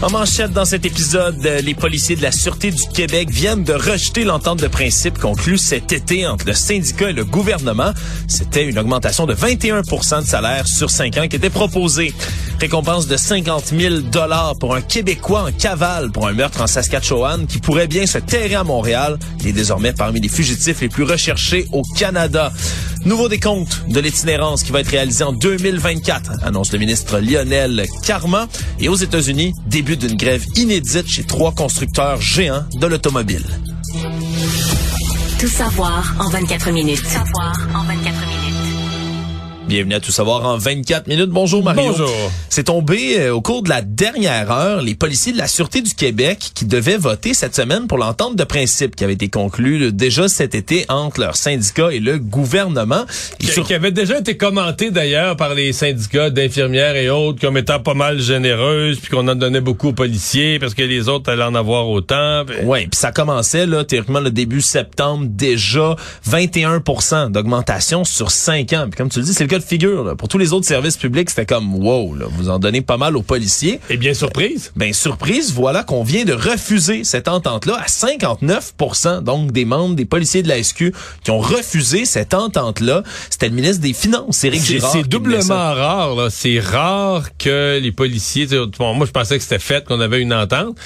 [0.00, 3.72] En manchette dans cet épisode, euh, les policiers de la Sûreté du Québec viennent de
[3.72, 7.90] rejeter l'entente de principe conclue cet été entre le syndicat et le gouvernement.
[8.28, 12.14] C'était une augmentation de 21% de salaire sur cinq ans qui était proposée.
[12.60, 17.48] Récompense de 50 000 dollars pour un Québécois en cavale pour un meurtre en Saskatchewan
[17.48, 19.18] qui pourrait bien se terrer à Montréal.
[19.40, 22.52] Il est désormais parmi les fugitifs les plus recherchés au Canada.
[23.04, 28.46] Nouveau décompte de l'itinérance qui va être réalisé en 2024, annonce le ministre Lionel Carman.
[28.80, 33.44] Et aux États-Unis, début d'une grève inédite chez trois constructeurs géants de l'automobile.
[35.38, 37.00] Tout savoir en 24 minutes.
[37.00, 38.37] Tout savoir en 24 minutes.
[39.68, 41.28] Bienvenue à Tout savoir en 24 minutes.
[41.28, 41.82] Bonjour Mario.
[41.90, 42.10] Bonjour.
[42.48, 45.92] C'est tombé euh, au cours de la dernière heure, les policiers de la Sûreté du
[45.94, 50.26] Québec qui devaient voter cette semaine pour l'entente de principe qui avait été conclue déjà
[50.26, 53.04] cet été entre leur syndicat et le gouvernement.
[53.40, 57.38] Et Qui, sur- qui avait déjà été commenté d'ailleurs par les syndicats d'infirmières et autres
[57.38, 61.10] comme étant pas mal généreuses, puis qu'on en donnait beaucoup aux policiers parce que les
[61.10, 62.44] autres allaient en avoir autant.
[62.46, 65.94] puis- Ouais, puis ça commençait là théoriquement le début septembre déjà
[66.26, 68.86] 21% d'augmentation sur 5 ans.
[68.90, 70.14] Puis comme tu le dis, c'est le cas de figure là.
[70.14, 73.16] Pour tous les autres services publics, c'était comme wow, là, vous en donnez pas mal
[73.16, 73.80] aux policiers.
[73.90, 74.72] Et bien surprise.
[74.76, 78.74] Ben surprise, voilà qu'on vient de refuser cette entente-là à 59
[79.22, 80.92] donc des membres des policiers de la SQ
[81.24, 83.02] qui ont refusé cette entente-là.
[83.30, 84.92] C'était le ministre des Finances, Éric C'est Girard.
[84.92, 86.14] c'est doublement rare.
[86.14, 86.28] là.
[86.30, 88.46] C'est rare que les policiers...
[88.78, 90.76] bon, moi, je pensais que c'était fait, qu'on avait une entente.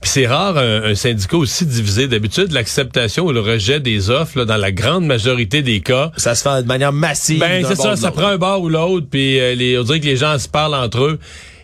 [0.00, 2.08] Puis c'est rare un, un syndicat aussi divisé.
[2.08, 6.34] D'habitude, l'acceptation ou le rejet des offres, là, dans la grande majorité des cas, Ça
[6.34, 7.40] se fait de manière massive.
[7.40, 7.96] Ben, c'est ça.
[8.20, 10.74] Prend un bar ou l'autre, puis euh, les, on dirait que les gens se parlent
[10.74, 11.18] entre eux.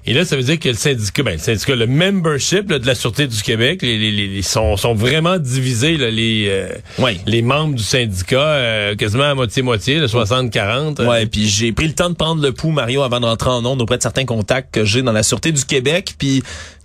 [0.09, 2.86] Et là, ça veut dire que le syndicat, ben, le syndicat, le membership là, de
[2.86, 6.69] la Sûreté du Québec, les, les, les- sont, sont vraiment divisés, là, les, euh,
[7.01, 7.19] Oui.
[7.27, 11.01] les membres du syndicat, euh, quasiment à moitié-moitié, le 60-40.
[11.01, 11.08] euh.
[11.08, 13.64] Ouais, puis j'ai pris le temps de prendre le pouls, Mario, avant de rentrer en
[13.67, 16.14] ondes auprès de certains contacts que j'ai dans la Sûreté du Québec.
[16.17, 16.36] Puis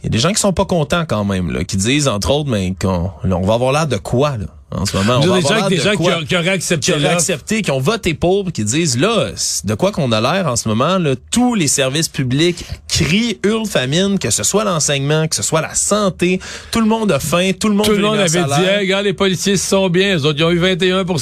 [0.02, 2.32] il y a des gens qui sont pas contents quand même, là, qui disent, entre
[2.32, 5.20] autres, mais qu'on là, on va avoir l'air de quoi, là, en ce moment?
[5.24, 6.14] On des gens, des de gens qui, quoi?
[6.16, 9.32] a- qui auraient accepté qui auraient accepté, qui ont voté pour, qui disent là,
[9.64, 13.68] de quoi qu'on a l'air en ce moment, là, tous les services publics crient, hurlent
[13.68, 16.40] famine, que ce soit l'enseignement, que ce soit la santé,
[16.72, 19.06] tout le monde a faim, tout le monde Tout le monde avait dit, hey, regarde,
[19.06, 20.16] les policiers se sont bien.
[20.16, 21.16] Les autres, ils ont eu 21 Puis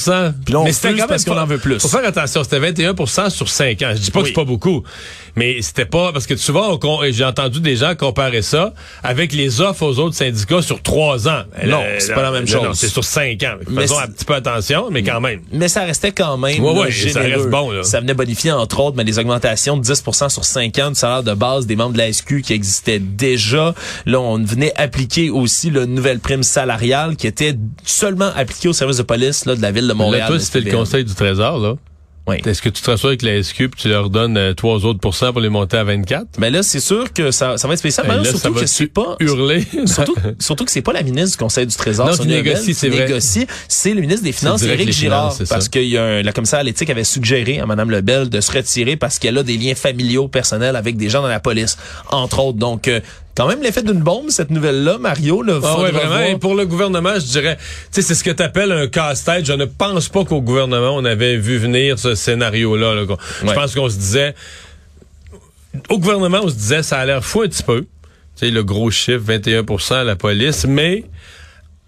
[0.54, 1.80] là, on Mais c'était quand même parce qu'on en veut plus.
[1.80, 3.92] Faut faire attention, c'était 21% sur 5 ans.
[3.96, 4.84] Je dis pas que c'est pas beaucoup,
[5.36, 6.80] mais c'était pas parce que souvent
[7.10, 8.74] j'ai entendu des gens comparer ça
[9.04, 11.44] avec les offres aux autres syndicats sur 3 ans.
[11.66, 12.64] Non, c'est pas la même chose.
[12.64, 13.56] Non, c'est sur 5 ans.
[13.70, 15.42] Mais Faisons un petit peu attention, mais quand même.
[15.52, 17.84] Mais ça restait quand même Ouais, là, ouais, ça reste bon, là.
[17.84, 21.24] Ça venait bonifier, entre autres, mais les augmentations de 10% sur 5 ans du salaire
[21.24, 23.74] de base des membres de la SQ qui existaient déjà.
[24.06, 28.98] Là, on venait appliquer aussi la nouvelle prime salariale qui était seulement appliquée au service
[28.98, 30.22] de police là, de la ville de Montréal.
[30.22, 31.76] Là, toi, c'était le Conseil du Trésor, là.
[32.30, 32.38] Oui.
[32.46, 35.00] Est-ce que tu te rassures avec la SQ puis tu leur donnes euh, 3 autres
[35.00, 36.28] pourcents pour les monter à 24?
[36.38, 38.08] Mais là, c'est sûr que ça, ça va être spécial.
[38.08, 39.16] Ben Mais là, surtout que c'est pas...
[39.20, 39.66] Hurler?
[39.86, 42.90] Surtout, surtout que c'est pas la ministre du Conseil du Trésor, Non, qui négocie, c'est
[42.90, 43.08] vrai.
[43.08, 46.32] négocie, c'est le ministre des Finances, Éric Girard, Finances, parce que y a un- la
[46.32, 49.58] commissaire à l'éthique avait suggéré à Mme Lebel de se retirer parce qu'elle a des
[49.58, 51.78] liens familiaux personnels avec des gens dans la police,
[52.12, 52.58] entre autres.
[52.58, 53.00] Donc, euh,
[53.36, 55.42] quand même l'effet d'une bombe, cette nouvelle-là, Mario.
[55.42, 56.08] Là, Ah ouais, vraiment.
[56.10, 56.22] voir.
[56.24, 59.46] Et pour le gouvernement, je dirais, tu sais, c'est ce que tu appelles un casse-tête.
[59.46, 62.96] Je ne pense pas qu'au gouvernement, on avait vu venir ce scénario-là.
[62.96, 63.06] là.
[63.42, 63.54] Je Ouais.
[63.54, 64.36] pense qu'on se disait,
[65.90, 67.82] au gouvernement, on se disait, ça a l'air fou un petit peu.
[67.82, 71.06] Tu sais, le gros chiffre, 21 à la police, mais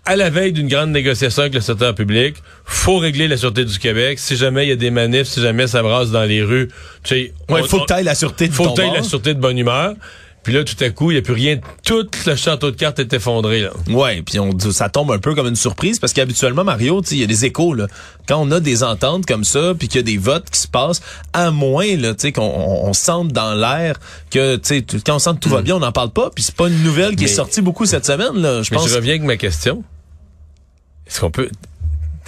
[0.06, 2.36] à la veille d'une grande négociation avec le secteur public,
[2.66, 4.20] faut régler la sûreté du Québec.
[4.20, 6.70] Si jamais il y a des manifs, si jamais ça brasse dans les rues,
[7.04, 9.40] tu sais, Ouais, on- faut que t'ailles la sûreté de faut que la sûreté de
[9.40, 9.94] bonne humeur.
[10.44, 11.60] Puis là, tout à coup, il n'y a plus rien.
[11.86, 13.62] Tout le château de cartes est effondré.
[13.62, 13.70] Là.
[13.90, 17.24] Ouais, puis on ça tombe un peu comme une surprise parce qu'habituellement Mario, il y
[17.24, 17.86] a des échos là.
[18.28, 20.68] Quand on a des ententes comme ça, puis qu'il y a des votes qui se
[20.68, 21.02] passent,
[21.34, 24.00] à moins là, tu sais qu'on on, on sente dans l'air
[24.32, 26.32] que tu sais tout- quand on sent que tout va bien, on n'en parle pas,
[26.34, 28.64] puis c'est pas une nouvelle qui est sortie beaucoup cette semaine là.
[28.64, 28.90] Je pense.
[28.90, 29.84] je reviens avec ma question.
[31.06, 31.50] Est-ce qu'on peut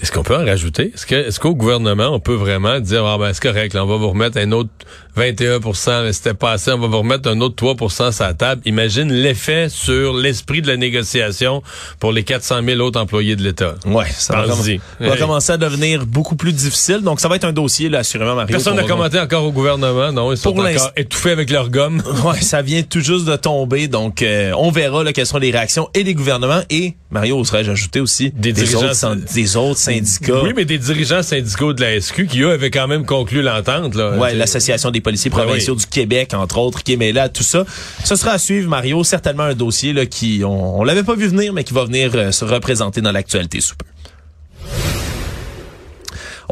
[0.01, 0.91] est-ce qu'on peut en rajouter?
[0.93, 3.87] Est-ce que est-ce qu'au gouvernement, on peut vraiment dire ah ben c'est correct, là, on
[3.87, 4.69] va vous remettre un autre
[5.15, 5.59] 21
[6.03, 8.61] mais c'était pas assez, on va vous remettre un autre 3% sur la table.
[8.65, 11.61] Imagine l'effet sur l'esprit de la négociation
[11.99, 13.75] pour les 400 000 autres employés de l'État.
[13.85, 17.01] Ouais, ça va, comm- va commencer à devenir beaucoup plus difficile.
[17.01, 18.51] Donc ça va être un dossier là, assurément Mario.
[18.51, 20.31] Personne n'a commenté encore au gouvernement, non?
[20.31, 22.01] Ils sont Pour encore étouffés avec leur gomme.
[22.23, 25.51] Ouais, ça vient tout juste de tomber, donc euh, on verra là, quelles seront les
[25.51, 30.41] réactions et des gouvernements et Mario oserais-je ajouter aussi Des dirigeants- autres, des autres syndicats.
[30.41, 33.95] Oui, mais des dirigeants syndicaux de la SQ qui, eux, avaient quand même conclu l'entente.
[33.95, 34.17] là.
[34.17, 37.43] Ouais, l'Association des policiers Ben provinciaux du Québec, entre autres, qui est mêlée à tout
[37.43, 37.65] ça.
[38.03, 39.03] Ce sera à suivre, Mario.
[39.03, 42.11] Certainement un dossier là, qui, on, on l'avait pas vu venir, mais qui va venir
[42.15, 43.85] euh, se représenter dans l'actualité sous peu.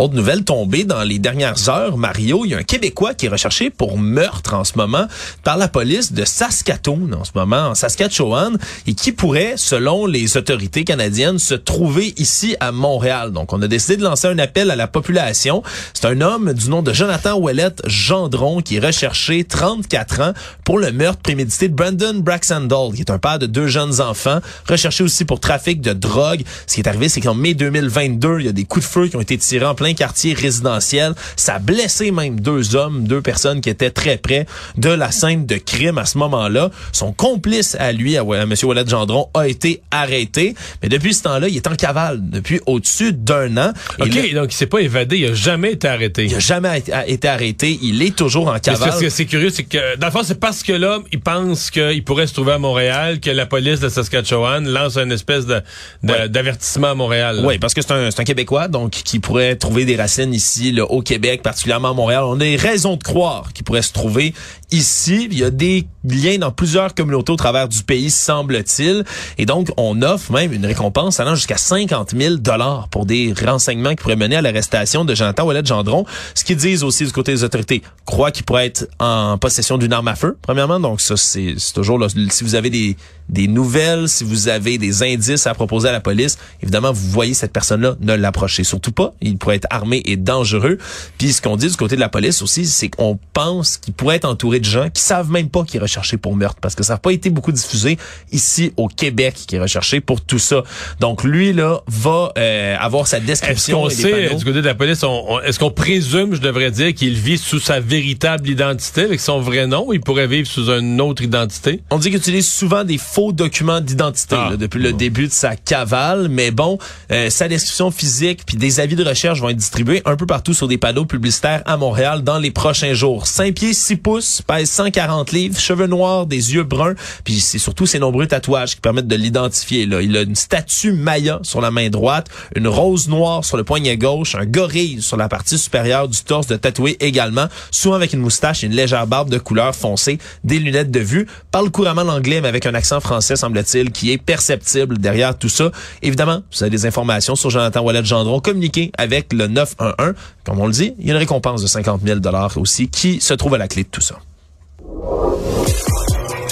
[0.02, 3.30] Autre nouvelle tombée dans les dernières heures, Mario, il y a un Québécois qui est
[3.30, 5.06] recherché pour meurtre en ce moment
[5.44, 8.58] par la police de Saskatoon en ce moment, en Saskatchewan,
[8.88, 13.32] et qui pourrait, selon les autorités canadiennes, se trouver ici à Montréal?
[13.32, 15.62] Donc, on a décidé de lancer un appel à la population.
[15.94, 20.34] C'est un homme du nom de Jonathan Ouellette Gendron qui est recherché 34 ans
[20.64, 24.40] pour le meurtre prémédité de Brandon Braxandall, qui est un père de deux jeunes enfants,
[24.68, 26.42] recherché aussi pour trafic de drogue.
[26.66, 29.08] Ce qui est arrivé, c'est qu'en mai 2022, il y a des coups de feu
[29.08, 31.14] qui ont été tirés en plein quartier résidentiel.
[31.36, 34.46] Ça a blessé même deux hommes, deux personnes qui étaient très près
[34.78, 36.70] de la scène de crime à ce moment-là.
[36.92, 38.54] Son complice à lui, à, à M.
[38.64, 40.56] Ouellette Gendron, a été arrêté.
[40.82, 43.74] Mais depuis ce temps-là, il est en cavale depuis au-dessus d'un an.
[44.00, 46.26] OK, là, donc il s'est pas évadé, il a jamais été arrêté.
[46.26, 47.80] il a jamais été- a- été arrêté.
[47.82, 48.94] Il est toujours en Mais cavale.
[48.94, 51.70] Ce que c'est curieux, c'est que, dans le fond, c'est parce que là, il pense
[51.72, 55.62] qu'il pourrait se trouver à Montréal que la police de Saskatchewan lance une espèce de,
[56.04, 56.30] de- Ouais.
[56.30, 57.42] d'avertissement à Montréal.
[57.44, 61.02] Oui, parce que c'est un, c'est un Québécois, donc qui pourrait des racines ici, au
[61.02, 62.24] Québec, particulièrement à Montréal.
[62.26, 64.34] On a des raisons de croire qu'il pourrait se trouver
[64.72, 65.28] ici.
[65.30, 69.04] Il y a des liens dans plusieurs communautés au travers du pays, semble-t-il.
[69.38, 73.92] Et donc, on offre même une récompense allant jusqu'à 50 000 dollars pour des renseignements
[73.92, 76.06] qui pourraient mener à l'arrestation de Jonathan Ouellet Gendron.
[76.34, 79.94] Ce qu'ils disent aussi du côté des autorités, croient qu'il pourrait être en possession d'une
[79.94, 80.80] arme à feu, premièrement.
[80.80, 82.96] Donc, ça, c'est toujours, là, si vous avez des,
[83.30, 87.34] des nouvelles, si vous avez des indices à proposer à la police, évidemment, vous voyez
[87.34, 89.14] cette personne-là, ne l'approchez surtout pas.
[89.22, 90.78] Il pourrait être armé et dangereux.
[91.18, 94.18] Puis ce qu'on dit du côté de la police aussi, c'est qu'on pense qu'il pourrait
[94.18, 96.84] être entouré de gens qui savent même pas qu'il est recherché pour meurtre, parce que
[96.84, 97.98] ça n'a pas été beaucoup diffusé
[98.32, 100.64] ici au Québec qui est recherché pour tout ça.
[101.00, 103.82] Donc lui là va euh, avoir sa Est-ce description.
[103.82, 104.40] qu'on et des sait, panneaux.
[104.40, 107.38] du côté de la police, on- on- est-ce qu'on présume, je devrais dire, qu'il vit
[107.38, 111.22] sous sa véritable identité, avec son vrai nom, ou il pourrait vivre sous une autre
[111.24, 111.82] identité?
[111.90, 114.50] On dit qu'il utilise souvent des faux documents d'identité Ah.
[114.52, 116.78] là, depuis le début de sa cavale, mais bon,
[117.12, 120.54] euh, sa description physique puis des avis de recherche vont être distribués un peu partout
[120.54, 123.28] sur des panneaux publicitaires à Montréal dans les prochains jours.
[123.28, 127.86] 5 pieds 6 pouces, pèse 140 livres, cheveux noirs, des yeux bruns, puis c'est surtout
[127.86, 129.86] ses nombreux tatouages qui permettent de l'identifier.
[129.86, 133.64] Là, il a une statue Maya sur la main droite, une rose noire sur le
[133.64, 138.12] poignet gauche, un gorille sur la partie supérieure du torse de tatoué également, souvent avec
[138.12, 142.04] une moustache et une légère barbe de couleur foncée, des lunettes de vue, parle couramment
[142.04, 145.72] l'anglais mais avec un accent français semble-t-il qui est perceptible derrière tout ça.
[146.02, 150.14] Évidemment, vous avez des informations sur Jonathan Wallet Gendron communiqué avec le 911.
[150.44, 153.22] Comme on le dit, il y a une récompense de 50 000 dollars aussi qui
[153.22, 154.16] se trouve à la clé de tout ça.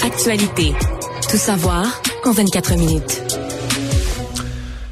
[0.04, 0.72] Actualité.
[1.30, 3.22] Tout savoir en 24 minutes.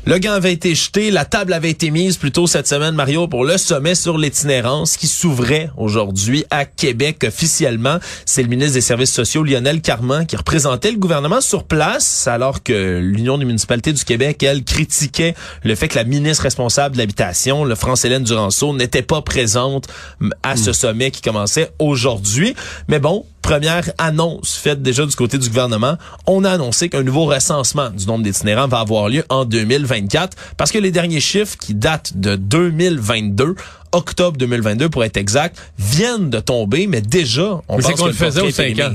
[0.08, 3.28] Le gant avait été jeté, la table avait été mise plus tôt cette semaine, Mario,
[3.28, 7.98] pour le sommet sur l'itinérance qui s'ouvrait aujourd'hui à Québec officiellement.
[8.24, 12.62] C'est le ministre des Services sociaux, Lionel Carman, qui représentait le gouvernement sur place, alors
[12.62, 17.00] que l'Union des municipalités du Québec, elle, critiquait le fait que la ministre responsable de
[17.00, 19.88] l'habitation, le France-Hélène Duranceau, n'était pas présente
[20.42, 22.54] à ce sommet qui commençait aujourd'hui.
[22.88, 25.96] Mais bon, première annonce faite déjà du côté du gouvernement,
[26.26, 30.70] on a annoncé qu'un nouveau recensement du nombre d'itinérants va avoir lieu en 2024 parce
[30.70, 33.54] que les derniers chiffres qui datent de 2022
[33.92, 38.12] octobre 2022 pour être exact, viennent de tomber, mais déjà, on Mais pense qu'on le
[38.12, 38.94] faisait aux est 5 ans.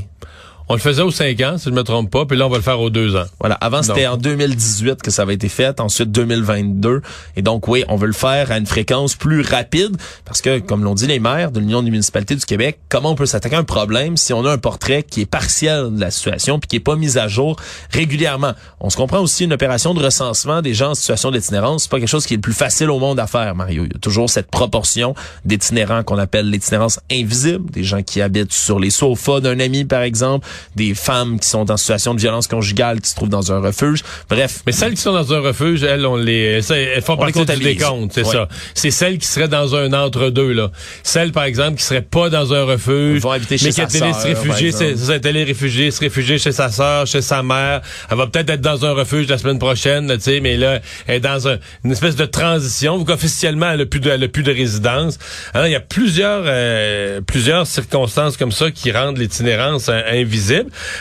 [0.69, 2.55] On le faisait aux 5 ans, si je me trompe pas, puis là, on va
[2.55, 3.25] le faire aux 2 ans.
[3.39, 3.55] Voilà.
[3.55, 5.79] Avant, c'était en 2018 que ça avait été fait.
[5.81, 7.01] Ensuite, 2022.
[7.35, 10.83] Et donc, oui, on veut le faire à une fréquence plus rapide parce que, comme
[10.83, 13.59] l'ont dit les maires de l'Union des municipalités du Québec, comment on peut s'attaquer à
[13.59, 16.75] un problème si on a un portrait qui est partiel de la situation puis qui
[16.77, 17.57] est pas mis à jour
[17.91, 18.53] régulièrement?
[18.79, 21.83] On se comprend aussi une opération de recensement des gens en situation d'itinérance.
[21.83, 23.83] C'est pas quelque chose qui est le plus facile au monde à faire, Mario.
[23.83, 28.53] Il y a toujours cette proportion d'itinérants qu'on appelle l'itinérance invisible, des gens qui habitent
[28.53, 32.47] sur les sofas d'un ami, par exemple, des femmes qui sont en situation de violence
[32.47, 34.01] conjugale qui se trouvent dans un refuge.
[34.29, 34.61] Bref.
[34.65, 38.11] Mais celles qui sont dans un refuge, elles, on les, elles, font partie du décompte,
[38.13, 38.31] c'est Ouais.
[38.31, 38.47] ça.
[38.73, 40.71] C'est celles qui seraient dans un entre-deux, là.
[41.03, 44.21] Celles, par exemple, qui seraient pas dans un refuge, Vont habiter chez mais qui sœur,
[44.21, 47.81] se réfugier, c'est allée réfugier, se réfugier chez sa sœur, chez sa mère.
[48.09, 51.15] Elle va peut-être être dans un refuge la semaine prochaine, tu sais, mais là, elle
[51.15, 52.97] est dans un- une espèce de transition.
[52.97, 55.17] Donc, officiellement, elle a plus de, elle a plus de résidence.
[55.53, 60.01] Alors, il y a plusieurs, euh, plusieurs circonstances comme ça qui rendent l'itinérance euh,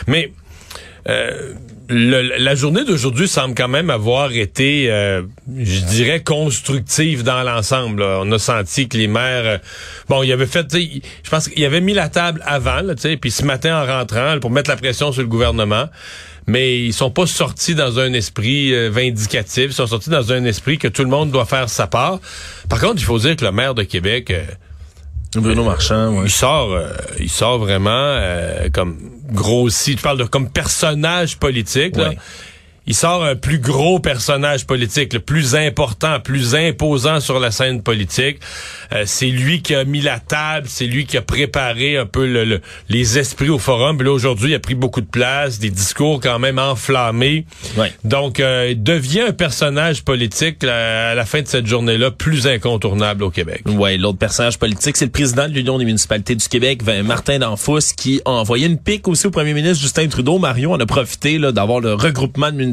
[0.07, 0.31] Mais,
[1.09, 1.53] euh,
[1.89, 5.21] le- la journée d'aujourd'hui semble quand même avoir été, euh,
[5.57, 8.01] je dirais, constructive dans l'ensemble.
[8.01, 9.57] On a senti que les maires, euh,
[10.07, 13.17] bon, ils avaient fait, je pense qu'ils avaient mis la table avant, là, tu sais,
[13.17, 15.89] puis ce matin en rentrant, pour mettre la pression sur le gouvernement.
[16.45, 19.67] mais ils sont pas sortis dans un esprit euh, vindicatif.
[19.67, 22.19] Ils sont sortis dans un esprit que tout le monde doit faire sa part.
[22.69, 24.33] Par contre, il faut dire que le maire de Québec...
[25.35, 26.25] Bruno Marchand, ouais.
[26.25, 26.77] il sort,
[27.17, 28.19] il sort vraiment
[28.73, 29.95] comme grossi.
[29.95, 31.95] Tu parles de comme personnage politique.
[31.95, 32.11] Là.
[32.85, 37.81] Il sort un plus gros personnage politique, le plus important, plus imposant sur la scène
[37.81, 38.39] politique.
[38.91, 42.27] Euh, c'est lui qui a mis la table, c'est lui qui a préparé un peu
[42.27, 43.95] le, le- les esprits au forum.
[43.97, 47.45] Puis là aujourd'hui, il a pris beaucoup de place, des discours quand même enflammés.
[47.77, 47.93] Ouais.
[48.03, 52.47] Donc, euh, il devient un personnage politique là, à la fin de cette journée-là plus
[52.47, 53.61] incontournable au Québec.
[53.65, 57.93] Ouais, l'autre personnage politique, c'est le président de l'Union des municipalités du Québec, Martin Danfous,
[57.95, 60.37] qui a envoyé une pique aussi au premier ministre Justin Trudeau.
[60.37, 62.72] Mario en a profité là, d'avoir le regroupement de municipalités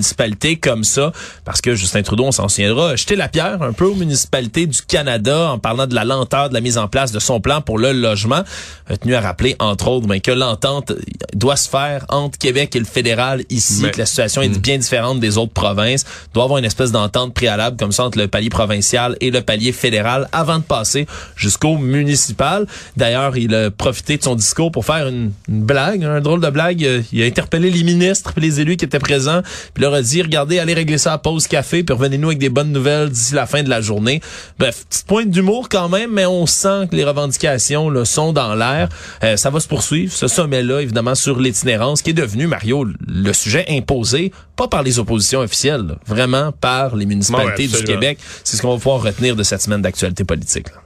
[0.60, 1.12] comme ça,
[1.44, 4.66] parce que Justin Trudeau, on s'en souviendra, a jeté la pierre un peu aux municipalités
[4.66, 7.60] du Canada en parlant de la lenteur de la mise en place de son plan
[7.60, 8.42] pour le logement.
[8.88, 10.92] A tenu à rappeler, entre autres, ben, que l'entente
[11.34, 14.78] doit se faire entre Québec et le fédéral ici, Mais- que la situation est bien
[14.78, 16.04] différente des autres provinces.
[16.34, 19.72] Doit avoir une espèce d'entente préalable comme ça entre le palier provincial et le palier
[19.72, 22.66] fédéral avant de passer jusqu'au municipal.
[22.96, 26.50] D'ailleurs, il a profité de son discours pour faire une, une blague, un drôle de
[26.50, 27.04] blague.
[27.12, 29.42] Il a interpellé les ministres et les élus qui étaient présents,
[29.74, 32.48] puis leur a dit, regardez, allez régler ça à pause café, puis revenez-nous avec des
[32.48, 34.20] bonnes nouvelles d'ici la fin de la journée.
[34.58, 38.54] Bref, petite pointe d'humour quand même, mais on sent que les revendications là, sont dans
[38.54, 38.88] l'air.
[39.24, 43.32] Euh, ça va se poursuivre, ce sommet-là, évidemment, sur l'itinérance, qui est devenu, Mario, le
[43.32, 47.84] sujet imposé, pas par les oppositions officielles, là, vraiment par les municipalités Ouais, du.
[47.84, 48.18] Québec.
[48.44, 50.68] C'est ce qu'on va pouvoir retenir de cette semaine d'actualité politique.
[50.68, 50.82] là.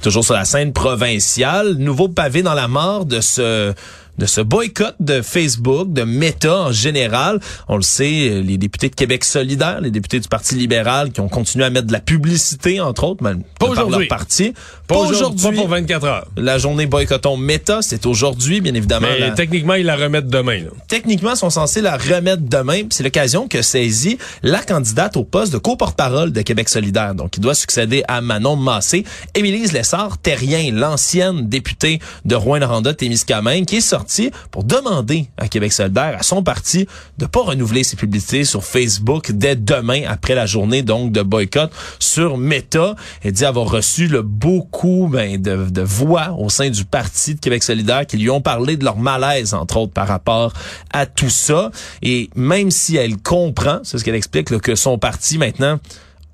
[0.00, 3.74] Toujours sur la scène provinciale, nouveau pavé dans la mort de ce
[4.18, 7.40] de ce boycott de Facebook, de Meta en général.
[7.68, 11.28] On le sait, les députés de Québec solidaire, les députés du Parti libéral qui ont
[11.28, 14.54] continué à mettre de la publicité, entre autres, mais Pas par leur parti.
[14.88, 16.26] Pas aujourd'hui, pas pour 24 heures.
[16.36, 19.06] La journée boycottons Meta, c'est aujourd'hui, bien évidemment.
[19.10, 20.58] Mais la- techniquement, ils la remettent demain.
[20.58, 20.70] Là.
[20.88, 22.82] techniquement sont censés la remettre demain.
[22.90, 27.14] C'est l'occasion que saisit la candidate au poste de co-porte-parole de Québec solidaire.
[27.14, 29.04] Donc, il doit succéder à Manon Massé.
[29.34, 36.22] Émilise Lessard-Terrien, l'ancienne députée de Rouen-Noranda-Témiscamingue, qui est sortie pour demander à Québec solidaire, à
[36.22, 36.86] son parti,
[37.18, 41.70] de pas renouveler ses publicités sur Facebook dès demain, après la journée donc de boycott
[41.98, 42.94] sur Meta.
[43.22, 47.40] Elle dit avoir reçu le beaucoup ben, de, de voix au sein du parti de
[47.40, 50.52] Québec solidaire qui lui ont parlé de leur malaise, entre autres, par rapport
[50.92, 51.70] à tout ça.
[52.02, 55.78] Et même si elle comprend, c'est ce qu'elle explique, là, que son parti maintenant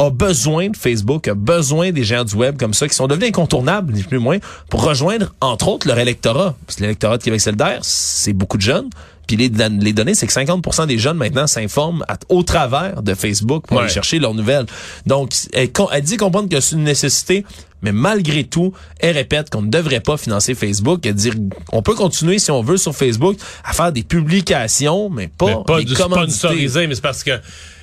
[0.01, 3.29] a besoin de Facebook, a besoin des géants du web comme ça, qui sont devenus
[3.29, 6.55] incontournables, ni plus ni moins, pour rejoindre, entre autres, leur électorat.
[6.67, 8.91] Parce que l'électorat de Québec solidaire, c'est beaucoup de jeunes.
[9.27, 13.15] Puis les, don- les données, c'est que 50% des jeunes maintenant s'informent au travers de
[13.15, 13.85] Facebook pour Ouais.
[13.85, 14.67] aller chercher leurs nouvelles.
[15.07, 15.71] Donc, elle,
[16.03, 17.45] dit comprendre que c'est une nécessité,
[17.83, 21.05] mais malgré tout, elle répète qu'on ne devrait pas financer Facebook.
[21.07, 21.31] Elle dit,
[21.73, 25.55] on peut continuer, si on veut, sur Facebook, à faire des publications, mais pas, Mais
[25.67, 27.33] pas des du sponsorisé, mais c'est parce que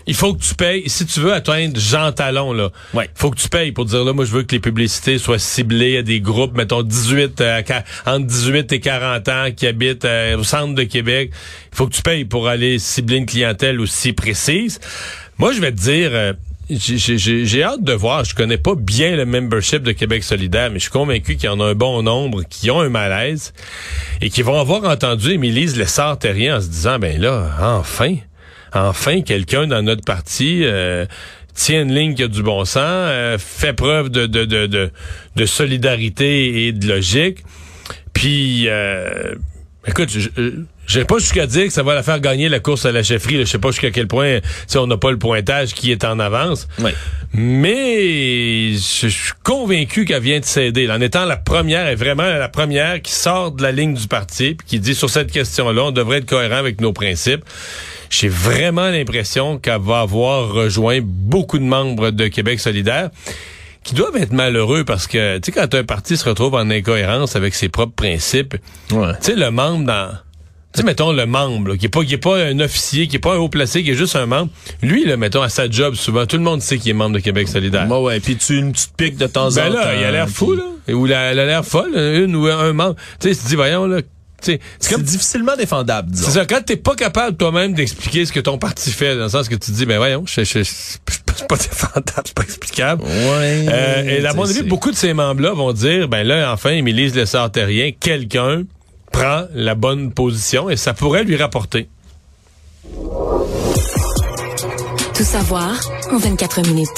[0.07, 0.83] il faut que tu payes.
[0.87, 3.09] Si tu veux atteindre Jean Talon, là, Ouais.
[3.15, 5.97] faut que tu payes pour dire là, moi je veux que les publicités soient ciblées
[5.97, 7.61] à des groupes, mettons 18 euh,
[8.05, 11.31] entre 18 et 40 ans qui habitent euh, au centre de Québec.
[11.71, 14.79] Il faut que tu payes pour aller cibler une clientèle aussi précise.
[15.37, 16.09] Moi, je vais te dire.
[16.13, 16.33] euh,
[16.69, 18.23] j'ai- hâte de voir.
[18.23, 21.49] Je connais pas bien le membership de Québec solidaire, mais je suis convaincu qu'il y
[21.49, 23.53] en a un bon nombre qui ont un malaise
[24.21, 28.15] et qui vont avoir entendu Émilise Lessard-Terrien en se disant, ben là, enfin,
[28.73, 31.05] enfin, quelqu'un dans notre parti euh,
[31.53, 34.91] tient une ligne qui a du bon sens, euh, fait preuve de, de, de, de,
[35.35, 37.39] de solidarité et de logique.
[38.13, 39.35] Puis, euh,
[39.87, 40.49] écoute, je, je,
[40.87, 43.37] j'irai pas jusqu'à dire que ça va la faire gagner la course à la chefferie.
[43.37, 43.43] là.
[43.45, 46.03] Je sais pas jusqu'à quel point, tu sais, on n'a pas le pointage qui est
[46.03, 46.67] en avance.
[47.33, 50.85] Mais je je suis convaincu qu'elle vient de céder.
[50.87, 50.95] là.
[50.97, 54.55] En étant la première, et vraiment la première qui sort de la ligne du parti,
[54.55, 57.43] puis qui dit sur cette question-là, on devrait être cohérent avec nos principes.
[58.11, 63.09] J'ai vraiment l'impression qu'elle va avoir rejoint beaucoup de membres de Québec solidaire
[63.83, 67.35] qui doivent être malheureux parce que, tu sais, quand un parti se retrouve en incohérence
[67.35, 68.55] avec ses propres principes,
[68.91, 69.13] Ouais.
[69.21, 70.09] tu sais, le membre dans...
[70.73, 73.15] Tu sais, mettons, le membre, là, qui est pas, qui est pas un officier, qui
[73.17, 74.51] est pas un haut placé, qui est juste un membre.
[74.81, 77.19] Lui, là, mettons, à sa job, souvent, tout le monde sait qu'il est membre de
[77.19, 77.89] Québec solidaire.
[77.91, 78.19] Ouais, ouais.
[78.21, 79.79] Puis tu une petite pique de temps en Ben temps.
[79.79, 80.95] là, il a l'air fou, puis là.
[80.95, 82.95] Ou la- elle a l'air folle, une ou un membre.
[83.19, 83.99] Tu sais, tu te dis, voyons, là,
[84.41, 85.01] c'est comme...
[85.03, 86.25] difficilement défendable, disons.
[86.27, 89.29] C'est ça, quand t'es pas capable toi-même d'expliquer ce que ton parti fait, dans le
[89.29, 92.43] sens que tu te dis, ben voyons, je, je, je- c'est pas défendable, c'est pas
[92.43, 93.03] explicable.
[93.03, 93.65] Ouais.
[93.69, 97.15] Euh, et à mon avis, beaucoup de ces membres-là vont dire, ben là, enfin, Émilise
[97.15, 98.63] Lessard-Terrien, quelqu'un
[99.11, 101.87] prend la bonne position et ça pourrait lui rapporter.
[105.13, 105.71] Tout savoir
[106.11, 106.89] en 24 minutes.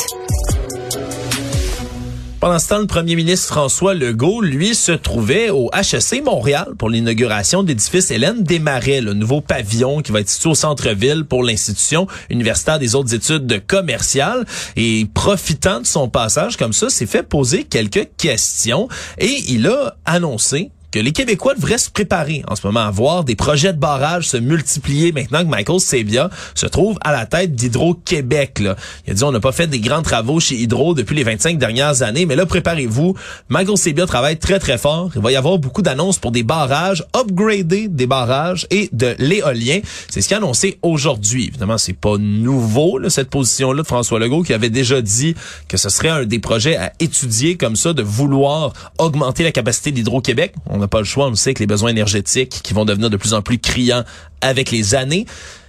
[2.43, 6.89] Pendant ce temps, le premier ministre François Legault, lui, se trouvait au HEC Montréal pour
[6.89, 11.41] l'inauguration de l'édifice Hélène Desmarais, le nouveau pavillon qui va être situé au centre-ville pour
[11.41, 14.45] l'institution universitaire des autres études commerciales.
[14.75, 19.95] Et profitant de son passage comme ça, s'est fait poser quelques questions et il a
[20.03, 23.79] annoncé que les Québécois devraient se préparer en ce moment à voir des projets de
[23.79, 28.61] barrage se multiplier maintenant que Michael Sebia se trouve à la tête d'Hydro-Québec.
[29.07, 31.57] Il a dit on n'a pas fait des grands travaux chez Hydro depuis les 25
[31.57, 33.15] dernières années, mais là, préparez-vous.
[33.49, 35.09] Michael Sebia travaille très, très fort.
[35.15, 39.79] Il va y avoir beaucoup d'annonces pour des barrages, upgrader des barrages et de l'éolien.
[40.09, 41.47] C'est ce qu'il a annoncé aujourd'hui.
[41.47, 45.33] Évidemment, c'est pas nouveau, cette position-là de François Legault qui avait déjà dit
[45.67, 49.91] que ce serait un des projets à étudier comme ça, de vouloir augmenter la capacité
[49.91, 51.27] d'Hydro-Québec n'a pas le choix.
[51.27, 54.03] On sait que les besoins énergétiques qui vont devenir de plus en plus criants
[54.41, 55.25] avec les années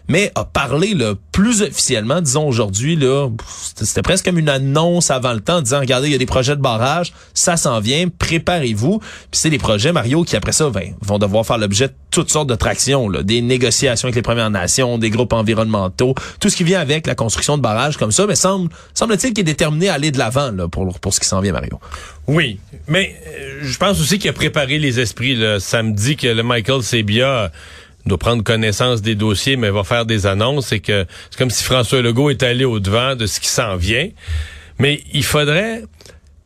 [0.08, 3.28] mais a parlé là, plus officiellement, disons aujourd'hui, là,
[3.76, 6.56] c'était presque comme une annonce avant le temps, disant regardez, il y a des projets
[6.56, 8.98] de barrage, ça s'en vient, préparez-vous.
[8.98, 12.30] Puis c'est des projets, Mario, qui après ça ben, vont devoir faire l'objet de toutes
[12.30, 16.56] sortes de tractions, là, des négociations avec les Premières Nations, des groupes environnementaux, tout ce
[16.56, 19.88] qui vient avec la construction de barrages comme ça, mais semble semble-t-il qu'il est déterminé
[19.88, 21.80] à aller de l'avant pour, pour ce qui s'en vient, Mario.
[22.26, 22.58] Oui,
[22.88, 25.34] mais euh, je pense aussi qu'il a préparé les esprits.
[25.34, 25.60] Là.
[25.60, 27.50] Samedi que le Michael Sebia
[28.06, 30.68] doit prendre connaissance des dossiers, mais va faire des annonces.
[30.68, 33.76] C'est que c'est comme si François Legault est allé au devant de ce qui s'en
[33.76, 34.08] vient.
[34.78, 35.84] Mais il faudrait,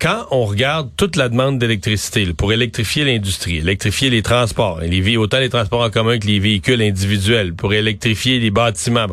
[0.01, 5.39] quand on regarde toute la demande d'électricité pour électrifier l'industrie, électrifier les transports, les, autant
[5.39, 9.07] les transports en commun que les véhicules individuels, pour électrifier les bâtiments,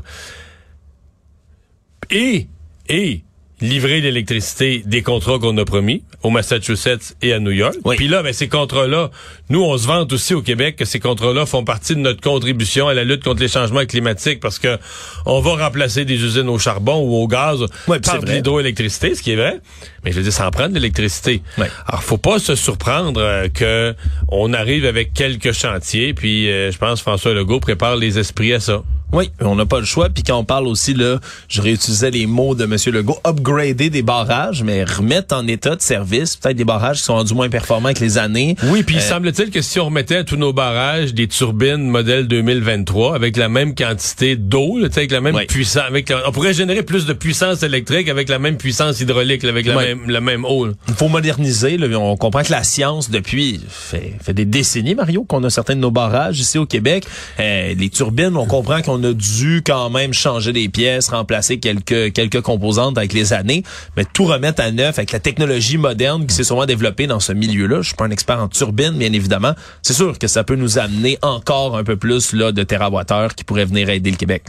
[2.11, 2.47] et
[2.87, 3.21] et
[3.65, 7.75] livrer l'électricité des contrats qu'on a promis au Massachusetts et à New York.
[7.97, 9.11] Puis là, ben, ces contrats-là,
[9.49, 12.87] nous, on se vante aussi au Québec que ces contrats-là font partie de notre contribution
[12.87, 14.77] à la lutte contre les changements climatiques parce que
[15.25, 19.31] on va remplacer des usines au charbon ou au gaz par de l'hydroélectricité, ce qui
[19.31, 19.59] est vrai.
[20.03, 21.41] Mais je veux dire, ça en prend de l'électricité.
[21.87, 23.95] Alors, faut pas se surprendre euh, que
[24.27, 28.59] on arrive avec quelques chantiers, puis euh, je pense François Legault prépare les esprits à
[28.59, 28.83] ça.
[29.15, 30.09] Oui, on n'a pas le choix.
[30.09, 32.75] Puis quand on parle aussi, là, je réutilisais les mots de M.
[32.93, 37.23] Legault, upgrader des barrages, mais remettre en état de service peut-être des barrages qui sont
[37.23, 38.57] du moins performants avec les années.
[38.63, 41.87] Oui, puis il euh, semble-t-il que si on remettait à tous nos barrages des turbines
[41.87, 46.83] modèle 2023 avec la même quantité d'eau, avec la même puissance, avec on pourrait générer
[46.83, 50.67] plus de puissance électrique avec la même puissance hydraulique, avec la, même, la même eau.
[50.89, 51.77] Il faut moderniser.
[51.77, 51.87] Là.
[51.97, 55.79] On comprend que la science, depuis fait, fait des décennies, Mario, qu'on a certains de
[55.79, 57.05] nos barrages ici au Québec.
[57.39, 62.13] Euh, les turbines, on comprend qu'on a dû quand même changer des pièces, remplacer quelques
[62.13, 63.63] quelques composantes avec les années,
[63.95, 67.31] mais tout remettre à neuf avec la technologie moderne qui s'est souvent développée dans ce
[67.31, 67.81] milieu-là.
[67.81, 69.53] Je suis pas un expert en turbine, bien évidemment.
[69.81, 73.43] C'est sûr que ça peut nous amener encore un peu plus là de terawattheures qui
[73.43, 74.43] pourraient venir aider le Québec.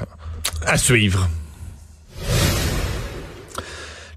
[0.66, 1.29] À suivre.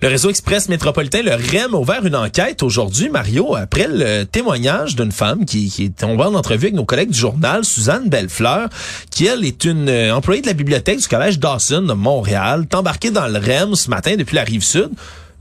[0.02, 4.96] Le réseau express métropolitain, le REM, a ouvert une enquête aujourd'hui, Mario, après le témoignage
[4.96, 8.70] d'une femme qui, qui est tombée en entrevue avec nos collègues du journal, Suzanne Bellefleur,
[9.12, 13.12] qui, elle, est une euh, employée de la bibliothèque du Collège Dawson de Montréal, embarquée
[13.12, 14.90] dans le REM ce matin depuis la rive sud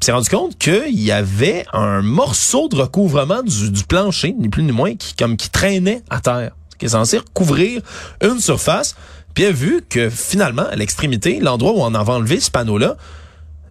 [0.01, 4.73] s'est rendu compte qu'il y avait un morceau de recouvrement du, plancher, ni plus ni
[4.73, 7.81] moins, qui comme qui traînait à terre, qui est censé recouvrir
[8.23, 8.97] une surface.
[9.35, 12.97] Puis a vu que finalement, à l'extrémité, l'endroit où on avait enlevé ce panneau-là,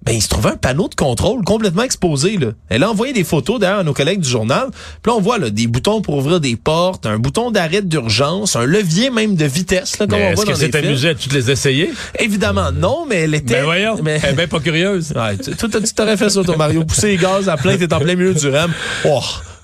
[0.07, 2.37] ben, il se trouvait un panneau de contrôle complètement exposé.
[2.37, 2.47] Là.
[2.69, 4.69] Elle a envoyé des photos d'ailleurs à nos collègues du journal.
[4.71, 8.55] Puis là, on voit là, des boutons pour ouvrir des portes, un bouton d'arrêt d'urgence,
[8.55, 11.09] un levier même de vitesse, là, comme on voit dans les Est-ce que c'est amusé
[11.09, 11.91] à toutes les essayer?
[12.19, 13.55] Évidemment, non, mais elle était...
[13.55, 14.21] Ben voyons, mais...
[14.23, 15.11] elle est bien pas curieuse.
[15.13, 16.85] Ouais, tu t'aurais fait ça, toi, Mario.
[16.85, 18.71] Pousser les gaz à plein, t'es en plein milieu du RAM.
[19.03, 19.19] Oh,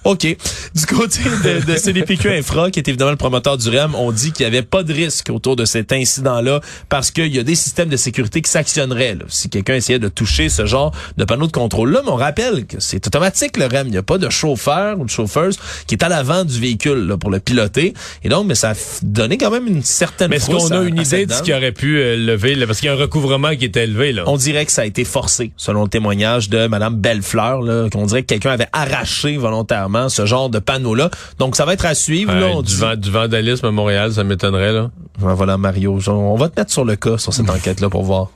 [0.05, 0.27] OK.
[0.75, 4.31] Du côté de, de CDPQ Infra, qui est évidemment le promoteur du REM, on dit
[4.31, 7.55] qu'il n'y avait pas de risque autour de cet incident-là parce qu'il y a des
[7.55, 11.51] systèmes de sécurité qui s'actionneraient si quelqu'un essayait de toucher ce genre de panneau de
[11.51, 12.01] contrôle-là.
[12.03, 13.87] Mais on rappelle que c'est automatique le REM.
[13.87, 17.07] Il n'y a pas de chauffeur ou de chauffeuse qui est à l'avant du véhicule
[17.07, 17.93] là, pour le piloter.
[18.23, 20.99] Et donc, mais ça a donné quand même une certaine Mais est-ce qu'on a une
[20.99, 22.55] idée de ce qui aurait pu euh, lever?
[22.55, 24.11] Là, parce qu'il y a un recouvrement qui est élevé.
[24.11, 24.23] Là.
[24.27, 27.61] On dirait que ça a été forcé, selon le témoignage de Mme Bellefleur.
[27.91, 31.09] Qu'on dirait que quelqu'un avait arraché volontairement ce genre de panneau-là.
[31.39, 32.33] Donc, ça va être à suivre.
[32.33, 34.73] là, du, du, vandalisme à Montréal, ça m'étonnerait.
[34.73, 34.91] là.
[35.17, 35.99] Voilà, Mario.
[36.07, 38.29] On va te mettre sur le cas, sur cette enquête-là, pour voir.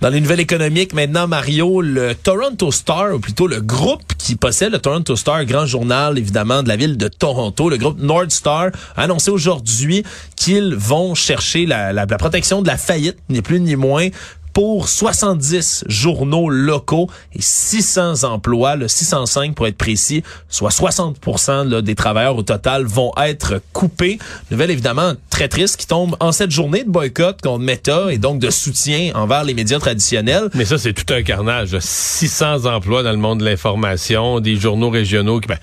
[0.00, 4.70] Dans les nouvelles économiques, maintenant, Mario, le Toronto Star, ou plutôt le groupe qui possède
[4.70, 8.70] le Toronto Star, grand journal évidemment de la ville de Toronto, le groupe Nord Star,
[8.96, 10.04] a annoncé aujourd'hui
[10.36, 14.06] qu'ils vont chercher la, la, protection de la faillite, ni plus ni moins,
[14.52, 21.18] pour 70 journaux locaux et 600 emplois, le 605 pour être précis, soit 60
[21.66, 24.18] là, des travailleurs au total vont être coupés.
[24.50, 28.40] Nouvelle évidemment très triste qui tombe en cette journée de boycott contre Meta et donc
[28.40, 30.48] de soutien envers les médias traditionnels.
[30.54, 31.76] Mais ça, c'est tout un carnage.
[31.78, 35.58] 600 emplois dans le monde de l'information, des journaux régionaux, qui, ben,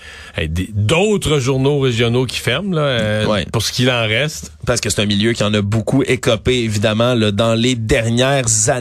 [0.73, 4.51] d'autres journaux régionaux qui ferment, là, euh, pour ce qu'il en reste.
[4.65, 8.69] Parce que c'est un milieu qui en a beaucoup écopé, évidemment, là, dans les dernières
[8.69, 8.74] années.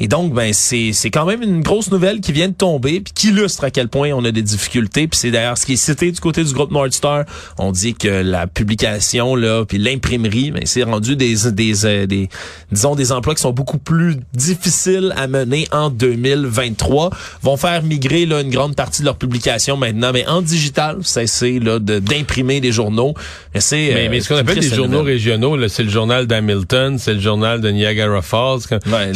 [0.00, 3.28] Et donc, ben, c'est, quand même une grosse nouvelle qui vient de tomber, puis qui
[3.28, 5.08] illustre à quel point on a des difficultés.
[5.08, 7.24] Puis c'est d'ailleurs ce qui est cité du côté du groupe Nordstar.
[7.58, 12.28] On dit que la publication, là, puis l'imprimerie, ben, c'est rendu des, des, euh, des,
[12.72, 17.10] disons, des emplois qui sont beaucoup plus difficiles à mener en 2023.
[17.42, 21.58] Vont faire migrer, là, une grande partie de leur publication maintenant, mais en digital, cesser,
[21.58, 23.14] là, de, d'imprimer des journaux.
[23.54, 26.98] Mais c'est, mais, mais ce qu'on appelle des journaux régionaux, là, c'est le journal d'Hamilton,
[26.98, 28.60] c'est le journal de Niagara Falls.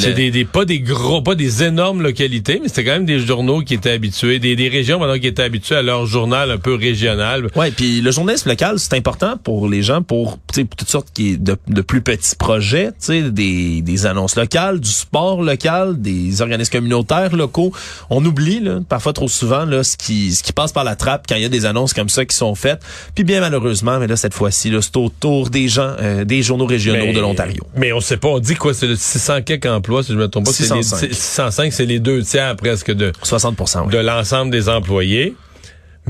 [0.09, 3.21] C'est des, des, pas des gros, pas des énormes localités, mais c'était quand même des
[3.21, 6.59] journaux qui étaient habitués, des, des régions maintenant qui étaient habituées à leur journal un
[6.59, 7.49] peu régional.
[7.55, 11.81] Ouais, puis le journalisme local, c'est important pour les gens, pour toutes sortes de, de
[11.83, 17.73] plus petits projets, des, des annonces locales, du sport local, des organismes communautaires locaux.
[18.11, 21.27] On oublie là, parfois trop souvent là, ce qui ce qui passe par la trappe
[21.29, 22.81] quand il y a des annonces comme ça qui sont faites.
[23.14, 27.12] Puis bien malheureusement, mais là cette fois-ci, c'est autour des gens, euh, des journaux régionaux
[27.12, 27.64] de l'Ontario.
[27.77, 30.29] Mais on sait pas, on dit quoi, c'est le 600 quelques emplois, si je me
[30.29, 30.53] trompe pas.
[30.53, 31.13] 605.
[31.13, 35.35] 605, c'est les deux tiers presque de 60 de l'ensemble des employés.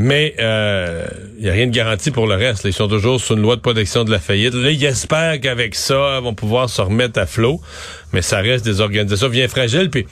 [0.01, 1.07] Mais il euh,
[1.41, 2.65] n'y a rien de garanti pour le reste.
[2.65, 4.55] Ils sont toujours sous une loi de protection de la faillite.
[4.55, 7.61] Là, ils espèrent qu'avec ça, ils vont pouvoir se remettre à flot.
[8.13, 9.91] Mais ça reste des organisations bien fragiles.
[9.91, 10.07] Puis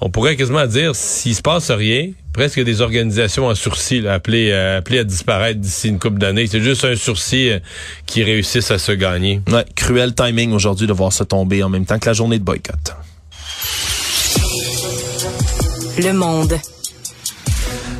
[0.00, 4.78] on pourrait quasiment dire, s'il se passe rien, presque des organisations en sursis appelées, euh,
[4.78, 6.46] appelées à disparaître d'ici une couple d'années.
[6.46, 7.58] C'est juste un sursis euh,
[8.06, 9.40] qui réussisse à se gagner.
[9.50, 12.44] Ouais, cruel timing aujourd'hui de voir ça tomber en même temps que la journée de
[12.44, 12.94] boycott.
[15.96, 16.58] Le monde.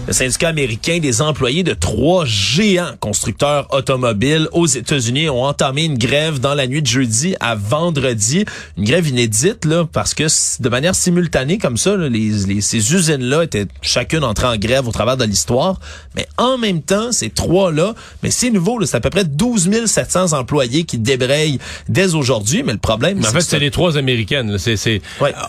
[0.07, 5.97] Le syndicat américain des employés de trois géants constructeurs automobiles aux États-Unis ont entamé une
[5.97, 8.45] grève dans la nuit de jeudi à vendredi.
[8.77, 10.25] Une grève inédite, là, parce que
[10.61, 15.17] de manière simultanée comme ça, les, ces usines-là étaient chacune entrées en grève au travers
[15.17, 15.81] de l'histoire.
[16.17, 20.35] Mais en même temps, ces trois-là, mais c'est nouveau, c'est à peu près 12 700
[20.35, 22.63] employés qui débrayent dès aujourd'hui.
[22.63, 23.29] Mais le problème, c'est...
[23.29, 24.59] En fait, c'est les trois américaines.
[24.59, 25.01] C'est, c'est...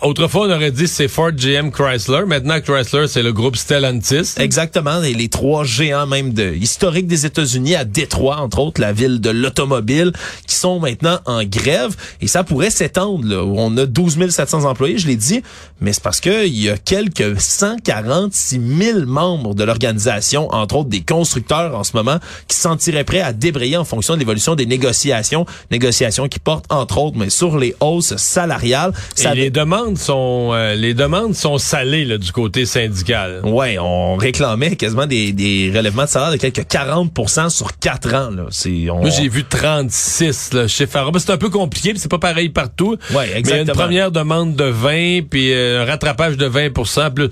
[0.01, 2.23] Autrefois, on aurait dit c'est Ford, GM, Chrysler.
[2.25, 4.35] Maintenant, Chrysler, c'est le groupe Stellantis.
[4.45, 8.93] Exactement, et les trois géants même de historiques des États-Unis à Détroit, entre autres, la
[8.93, 10.13] ville de l'automobile,
[10.45, 11.95] qui sont maintenant en grève.
[12.21, 13.25] Et ça pourrait s'étendre.
[13.43, 15.41] On a 12 700 employés, je l'ai dit,
[15.81, 21.01] mais c'est parce qu'il y a quelques 146 000 membres de l'organisation, entre autres des
[21.01, 24.67] constructeurs en ce moment, qui se sentiraient prêts à débrayer en fonction de l'évolution des
[24.67, 28.93] négociations, négociations qui portent entre autres mais sur les hausses salariales.
[29.15, 33.41] Ça et les demandes sont euh, les demandes sont salées là, du côté syndical.
[33.43, 37.11] Ouais, on réclamait quasiment des, des relèvements de salaire de quelques 40
[37.49, 38.31] sur quatre ans.
[38.31, 38.45] Là.
[38.49, 41.11] C'est, Moi, j'ai vu 36 là, chez Farah.
[41.17, 42.97] C'est un peu compliqué, c'est pas pareil partout.
[43.13, 43.55] Ouais, exactement.
[43.55, 46.69] Mais une première demande de 20, puis euh, un rattrapage de 20
[47.13, 47.29] plus.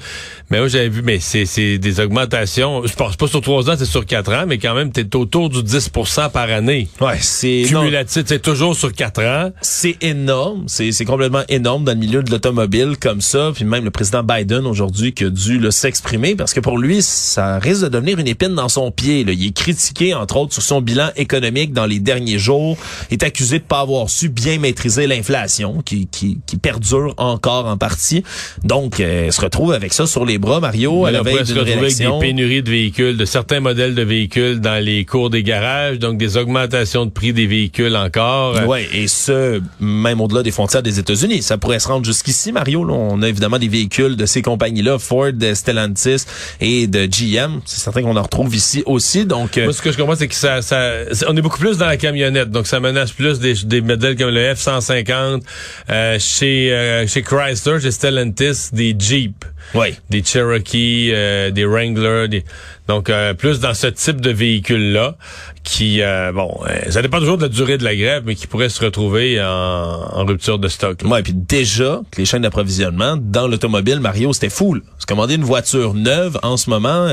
[0.50, 2.86] Mais moi, j'avais vu, mais c'est, des augmentations.
[2.86, 5.50] Je pense pas sur trois ans, c'est sur quatre ans, mais quand même, t'es autour
[5.50, 6.88] du 10% par année.
[7.02, 7.64] Ouais, c'est...
[7.68, 9.52] Cumulatif, c'est toujours sur quatre ans.
[9.62, 10.64] C'est énorme.
[10.68, 13.52] C'est, c'est complètement énorme dans le milieu de l'automobile comme ça.
[13.54, 17.60] Puis même le président Biden aujourd'hui qui a dû s'exprimer parce que pour lui, ça
[17.60, 19.24] risque de devenir une épine dans son pied.
[19.24, 19.34] Là.
[19.34, 22.78] Il est critiqué, entre autres, sur son bilan économique dans les derniers jours.
[23.10, 27.66] Il est accusé de pas avoir su bien maîtriser l'inflation, qui, qui, qui, perdure encore
[27.66, 28.24] en partie.
[28.64, 31.60] Donc, euh, il se retrouve avec ça sur les bras, Mario, à la veille d'une
[31.60, 32.18] réélection.
[32.18, 36.00] avec des pénuries de véhicules, de certains modèles de véhicules dans les cours des garages,
[36.00, 38.56] donc des augmentations de prix des véhicules encore.
[38.68, 41.42] Oui, et ce, même au-delà des frontières des États-Unis.
[41.42, 42.86] Ça pourrait se rendre jusqu'ici, Mario.
[42.86, 46.26] Là, on a évidemment des véhicules de ces compagnies-là, Ford, Stellantis
[46.62, 47.62] et de GM.
[47.66, 49.26] C'est certain qu'on en retrouve ici aussi.
[49.26, 51.78] Donc, euh, Moi, ce que je comprends, c'est que ça, ça, on est beaucoup plus
[51.78, 52.50] dans la camionnette.
[52.50, 55.42] Donc, ça menace plus des, des modèles comme le F-150,
[55.90, 59.46] euh, chez, euh, chez Chrysler, chez Stellantis, des Jeep.
[59.76, 59.96] Oui.
[60.10, 62.44] Des Cherokee, euh, des Wrangler, des...
[62.88, 65.16] donc euh, plus dans ce type de véhicule-là,
[65.64, 68.70] qui, euh, bon, ça dépend toujours de la durée de la grève, mais qui pourrait
[68.70, 71.00] se retrouver en, en rupture de stock.
[71.06, 74.78] Oui, puis déjà, les chaînes d'approvisionnement, dans l'automobile, Mario, c'était fou.
[75.00, 77.08] Se commander une voiture neuve en ce moment,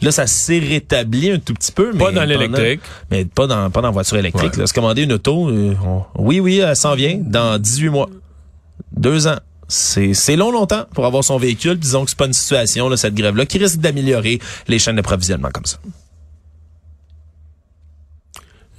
[0.00, 1.92] là, ça s'est rétabli un tout petit peu.
[1.92, 2.80] Pas dans l'électrique.
[3.10, 4.56] Mais pas dans, pas dans la voiture électrique.
[4.56, 5.50] Là, se commander une auto,
[6.16, 8.08] oui, oui, elle s'en vient dans 18 mois.
[8.92, 9.36] Deux ans
[9.70, 11.78] c'est long longtemps pour avoir son véhicule.
[11.78, 15.50] Disons que c'est pas une situation, là, cette grève-là, qui risque d'améliorer les chaînes d'approvisionnement
[15.50, 15.78] comme ça.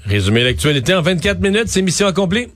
[0.06, 2.48] Résumer l'actualité en 24 minutes, c'est mission accomplie.